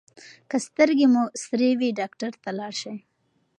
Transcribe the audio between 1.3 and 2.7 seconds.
سرې وي ډاکټر ته